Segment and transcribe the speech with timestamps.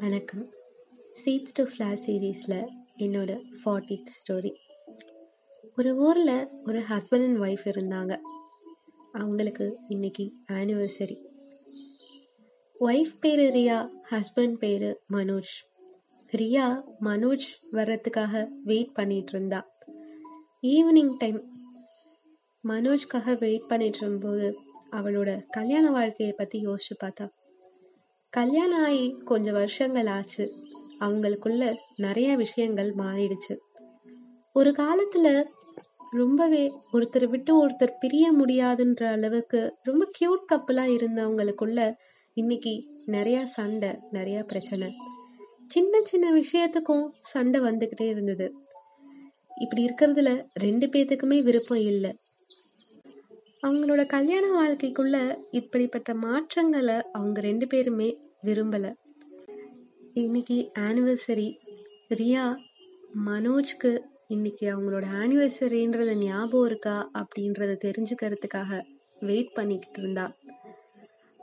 [0.00, 0.50] வணக்கம்.
[1.24, 4.50] Seeds to flash சீரீஸில் என்னோட ஃபார்ட்டித் ஸ்டோரி
[5.76, 8.18] ஒரு ஊரில் ஒரு ஹஸ்பண்ட் அண்ட் ஒய்ஃப் இருந்தாங்க.
[9.12, 11.16] அவங்களுக்கு இன்னைக்கு ஆனிவர்சரி
[12.80, 15.54] ஒய்ஃப் பேர் ரியா ஹஸ்பண்ட் பேர் மனோஜ்.
[16.36, 19.66] ரியா மனோஜ் வர்றதுக்காக வெயிட் பண்ணிட்டு இருந்தா.
[20.62, 21.50] ஈவினிங் டைம்
[22.68, 24.58] மனோஜ்காக வெயிட் பண்ணிட்டு இருக்கும்போது
[24.92, 27.36] அவளோட கல்யாண வாழ்க்கையை பற்றி யோசிச்சு பார்த்தா
[28.30, 30.54] கல்யாணம் ஆகி கொஞ்சம் வருஷங்கள் ஆச்சு
[31.00, 33.56] அவங்களுக்குள்ள நிறைய விஷயங்கள் மாறிடுச்சு.
[34.52, 35.44] ஒரு காலத்துல
[36.10, 41.94] ரொம்பவே ஒருத்தர் விட்டு ஒருத்தர் பிரிய முடியாதுன்ற அளவுக்கு ரொம்ப கியூட் கப்பலா இருந்தவங்களுக்குள்ள
[42.34, 44.94] இன்னைக்கு நிறைய சண்டை நிறைய பிரச்சனை.
[45.66, 48.54] சின்ன சின்ன விஷயத்துக்கும் சண்டை வந்துகிட்டே இருந்தது.
[49.60, 52.12] இப்படி இருக்கிறதுல ரெண்டு பேத்துக்குமே விருப்பம் இல்லை.
[53.66, 58.94] அவங்களோட கல்யாண வாழ்க்கைக்குள்ள இப்படிப்பட்ட மாற்றங்களை அவங்க ரெண்டு பேருமே விரும்பல.
[60.12, 61.56] இன்னைக்கு ஆனிவர்சரி
[62.14, 62.56] ரியா
[63.26, 68.82] மனோஜ்க்கு இன்னைக்கு அவங்களோட ஆனிவர்சரின்றது ஞாபகம் இருக்கா அப்படின்றத தெரிஞ்சுக்கிறதுக்காக
[69.20, 70.36] வெயிட் பண்ணிக்கிட்டு இருந்தா.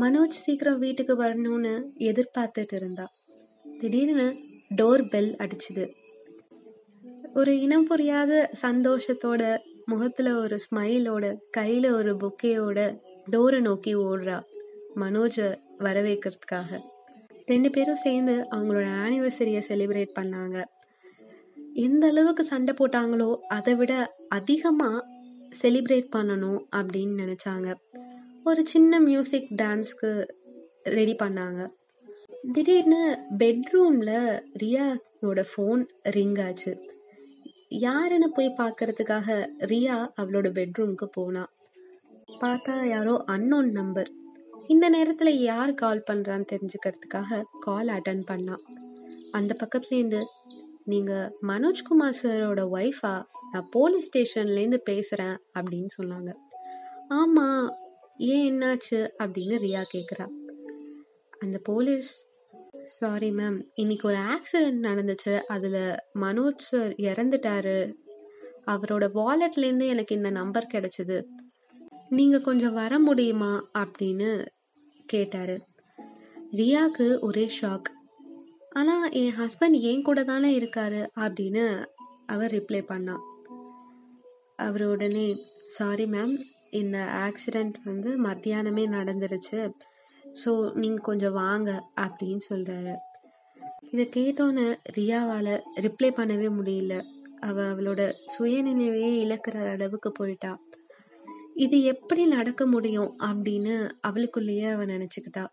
[0.00, 3.06] மனோஜ் சீக்கிரம் வீட்டுக்கு வரணும்னு எதிர்பார்த்துட்டு இருந்தா.
[3.80, 4.36] திடீர்னு
[4.76, 5.92] டோர் பெல் அடிச்சுது.
[7.34, 12.98] ஒரு இனம் புரியாத சந்தோஷத்தோட முகத்துல ஒரு ஸ்மைலோட கையில ஒரு பொக்கையோட
[13.30, 14.42] டோரை நோக்கி ஓடுறா.
[15.00, 15.36] மனோஜ
[15.78, 16.80] வரவேற்கிறதுக்காக.
[17.46, 20.64] ரெண்டு பேரும் சேர்ந்து அவங்களோட ஆனிவர்சரியை செலிப்ரேட் பண்ணாங்க.
[21.74, 25.06] எந்த அளவுக்கு சண்டை போட்டாங்களோ அதை விட அதிகமாக
[25.62, 27.74] செலிப்ரேட் பண்ணணும் அப்படின்னு நினச்சாங்க.
[28.44, 30.10] ஒரு சின்ன மியூசிக் டான்ஸ்க்கு
[30.82, 31.68] ரெடி பண்ணாங்க.
[32.52, 36.72] திடீர்னு பெட்ரூமில் ரியாவோட ஃபோன் ரிங் ஆச்சு.
[37.68, 39.28] யாருன்னு போய் பார்க்கறதுக்காக
[39.72, 41.44] ரியா அவளோட பெட்ரூம்க்கு போனா.
[42.40, 44.10] பார்த்தா யாரோ அன்னோன் நம்பர்
[44.68, 48.60] இந்த நேரத்துல யார் கால் பண்றான்னு தெரிஞ்சுக்கிறதுக்காக கால் அட்டன் பண்ணான்
[49.30, 50.22] அந்த பக்கத்துலேருந்து
[50.84, 56.34] நீங்க மனோஜ்குமார் சாரோட ஒய்ஃபா நான் போலீஸ் ஸ்டேஷன்லேருந்து பேசுறேன் அப்படின்னு சொன்னாங்க.
[57.10, 57.70] ஆமா
[58.16, 59.08] ஏன் என்னாச்சு?
[59.18, 60.28] அப்படின்னு ரியா கேக்குறா.
[61.38, 62.24] அந்த போலீஸ்
[62.84, 65.40] சாரி மேம் இன்னைக்கு ஒரு ஆக்சிடென்ட் நடந்துச்சு.
[65.40, 67.94] அதில் மனோஜ் சார் இறந்துட்டாரு.
[68.66, 71.24] அவரோட வாலெட்லேருந்து எனக்கு இந்த நம்பர் கிடைச்சது.
[72.08, 73.70] நீங்கள் கொஞ்சம் வர முடியுமா?
[73.78, 74.46] அப்படின்னு
[75.14, 75.56] கேட்டாரு.
[76.56, 77.88] ரியாக்கு ஒரே ஷாக்
[78.70, 81.00] ஆனால் என் ஹஸ்பண்ட் ஏன் கூட தானே இருக்காரு?
[81.16, 81.64] அப்படின்னு
[82.26, 83.16] அவர் ரிப்ளை பண்ணா
[84.58, 85.26] அவர் உடனே
[85.68, 86.34] சாரி மேம்
[86.70, 89.60] இந்த ஆக்சிடெண்ட் வந்து மத்தியானமே நடந்துருச்சு.
[90.44, 91.70] ஸோ நீங்கள் கொஞ்சம் வாங்க
[92.00, 92.94] அப்படின்னு சொல்கிறாரு
[93.90, 94.66] இதை கேட்டோன்னே
[94.96, 95.54] ரியாவால்
[95.84, 96.94] ரிப்ளை பண்ணவே முடியல.
[97.40, 98.02] அவள் அவளோட
[98.32, 100.52] சுயநினைவையே இழக்கிற அளவுக்கு போயிட்டா.
[101.64, 105.44] இது எப்படி நடக்க முடியும் அப்படின்னு அவளுக்குள்ளேயே அவ நினைச்சுக்கிட்டா.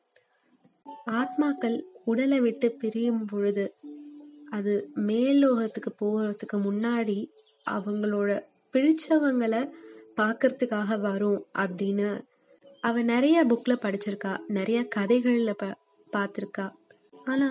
[1.12, 3.66] ஆத்மாக்கள் உடலை விட்டு பிரியும் பொழுது
[4.50, 4.74] அது
[5.08, 7.18] மேல்லோகத்துக்கு போகிறதுக்கு முன்னாடி
[7.70, 8.32] அவங்களோட
[8.74, 9.62] பிடிச்சவங்களை
[10.22, 12.10] பார்க்கறதுக்காக வரும் அப்படின்னு
[12.82, 15.72] அவ நிறைய புக்ல படிச்சிருக்கா நிறைய கதைகள்ல ப
[16.14, 16.68] பார்த்துருக்கா.
[17.26, 17.50] ஆனா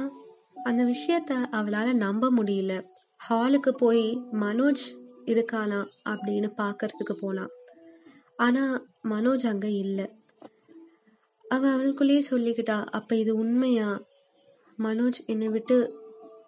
[0.64, 2.72] அந்த விஷயத்த அவளால நம்ப முடியல.
[3.20, 4.06] ஹாலுக்கு போய்
[4.40, 4.86] மனோஜ்
[5.24, 7.52] இருக்கானா அப்படின்னு பார்க்கறதுக்கு போனான்
[8.36, 10.08] ஆனா மனோஜ் அங்க இல்லை.
[11.48, 14.02] அவ அவளுக்குள்ளேயே சொல்லிக்கிட்டா அப்ப இது உண்மையா?
[14.78, 15.98] மனோஜ் என்னை விட்டு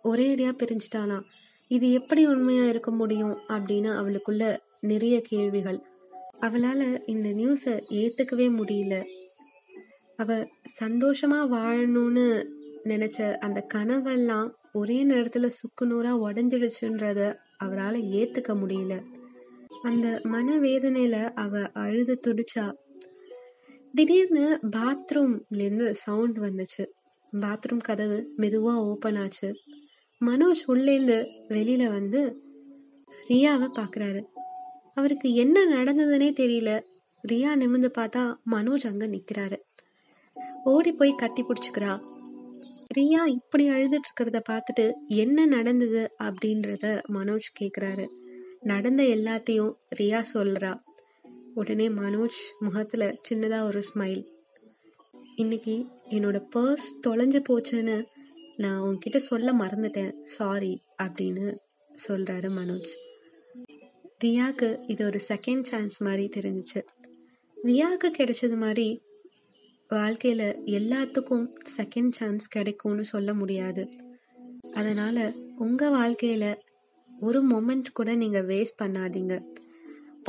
[0.02, 1.20] ஒரே அடியா பிரிஞ்சிட்டானா.
[1.68, 3.38] இது எப்படி உண்மையா இருக்க முடியும்?
[3.48, 5.80] அப்படின்னு அவளுக்குள்ள நிறைய கேள்விகள்.
[6.40, 9.06] அவளால இந்த நியூஸை ஏத்துக்கவே முடியல.
[10.16, 10.34] அவ
[10.80, 12.46] சந்தோஷமா வாழணும்னு
[12.84, 19.02] நினைச்ச அந்த கனவெல்லாம் ஒரே நேரத்துல சுக்குநூறா உடஞ்சிடுச்சுன்றத அவரால் ஏத்துக்க முடியல.
[19.82, 22.72] அந்த மனவேதனையில அவ அழுது துடிச்சா.
[23.94, 26.86] திடீர்னு பாத்ரூம்ல இருந்து சவுண்ட் வந்துச்சு.
[27.32, 29.54] பாத்ரூம் கதவு மெதுவா ஓபன் ஆச்சு.
[30.24, 32.42] மனோஜ் உள்ளேந்து வெளியில வந்து
[33.28, 34.22] ரியாவை பாக்குறாரு.
[34.94, 36.82] அவருக்கு என்ன நடந்ததுன்னே தெரியல.
[37.32, 39.56] ரியா நிமிந்து பார்த்தா மனோஜ் அங்க நிக்கிறாரு.
[40.64, 42.00] ஓடி போய் கட்டி பிடிச்சுக்கிறா.
[42.98, 48.06] ரியா இப்படி அழுதுட்டு இருக்கிறத பார்த்துட்டு என்ன நடந்தது அப்படின்றத மனோஜ் கேக்குறாரு.
[48.66, 50.80] நடந்த எல்லாத்தையும் ரியா சொல்றா.
[51.54, 54.24] உடனே மனோஜ் முகத்துல சின்னதா ஒரு ஸ்மைல்
[55.36, 58.04] இன்னைக்கு என்னோட பர்ஸ் தொலைஞ்சு போச்சுன்னு
[58.56, 60.12] நான் உன்கிட்ட சொல்ல மறந்துட்டேன்.
[60.24, 61.56] சாரி அப்படின்னு
[62.08, 62.92] சொல்றாரு மனோஜ்.
[64.24, 66.82] ரியாக்கு இது ஒரு செகண்ட் சான்ஸ் மாதிரி தெரிஞ்சிச்சு.
[67.64, 69.02] ரியாவுக்கு கிடைச்சது மாதிரி
[69.90, 71.46] வாழ்க்கையில எல்லாத்துக்கும்
[71.76, 73.88] செகண்ட் சான்ஸ் கிடைக்கும்னு சொல்ல முடியாது.
[74.72, 76.56] அதனால உங்க வாழ்க்கையில
[77.20, 79.42] ஒரு மொமெண்ட் கூட நீங்க வேஸ்ட் பண்ணாதீங்க.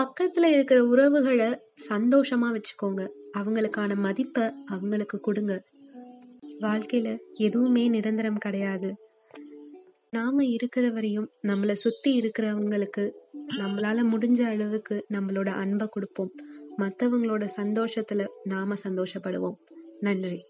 [0.01, 3.09] பக்கத்துல இருக்கிற உறவுகளை சந்தோஷமா வச்சுக்கோங்க.
[3.37, 5.63] அவங்களுக்கான மதிப்பை அவங்களுக்கு கொடுங்க.
[6.61, 8.95] வாழ்க்கையில எதுவுமே நிரந்தரம் கிடையாது.
[10.09, 13.11] நாம இருக்கிற வரையும் நம்மளை சுத்தி இருக்கிறவங்களுக்கு
[13.57, 16.31] நம்மளால முடிஞ்ச அளவுக்கு நம்மளோட அன்பை கொடுப்போம்.
[16.77, 19.55] மற்றவங்களோட சந்தோஷத்துல நாம சந்தோஷப்படுவோம்.
[19.99, 20.41] நன்றி.